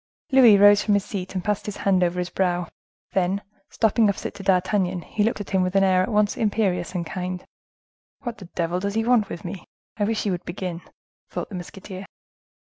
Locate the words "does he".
8.79-9.05